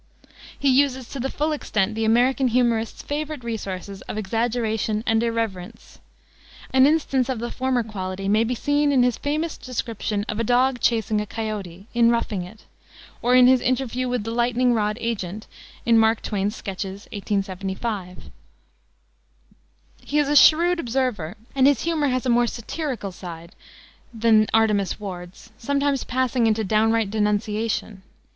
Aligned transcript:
He 0.57 0.67
uses 0.67 1.07
to 1.09 1.19
the 1.19 1.29
full 1.29 1.51
extent 1.51 1.93
the 1.93 2.05
American 2.05 2.47
humorist's 2.47 3.03
favorite 3.03 3.43
resources 3.43 4.01
of 4.09 4.17
exaggeration 4.17 5.03
and 5.05 5.21
irreverence. 5.21 5.99
An 6.73 6.87
instance 6.87 7.29
of 7.29 7.37
the 7.37 7.51
former 7.51 7.83
quality 7.83 8.27
may 8.27 8.43
be 8.43 8.55
seen 8.55 8.91
in 8.91 9.03
his 9.03 9.19
famous 9.19 9.59
description 9.59 10.25
of 10.27 10.39
a 10.39 10.43
dog 10.43 10.79
chasing 10.79 11.21
a 11.21 11.27
coyote, 11.27 11.85
in 11.93 12.09
Roughing 12.09 12.41
It, 12.41 12.65
or 13.21 13.35
in 13.35 13.45
his 13.45 13.61
interview 13.61 14.09
with 14.09 14.23
the 14.23 14.31
lightning 14.31 14.73
rod 14.73 14.97
agent 14.99 15.45
in 15.85 15.99
Mark 15.99 16.23
Twain's 16.23 16.55
Sketches, 16.55 17.03
1875. 17.13 18.31
He 20.03 20.17
is 20.17 20.29
a 20.29 20.35
shrewd 20.35 20.79
observer, 20.79 21.37
and 21.53 21.67
his 21.67 21.83
humor 21.83 22.07
has 22.07 22.25
a 22.25 22.29
more 22.31 22.47
satirical 22.47 23.11
side 23.11 23.53
than 24.11 24.47
Artemus 24.51 24.99
Ward's, 24.99 25.51
sometimes 25.59 26.03
passing 26.03 26.47
into 26.47 26.63
downright 26.63 27.11
denunciation. 27.11 28.01